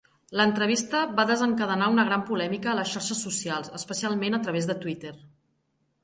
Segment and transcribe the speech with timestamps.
[0.39, 5.13] L'entrevista va desencadenar una gran polèmica a les xarxes socials, especialment a través de Twitter.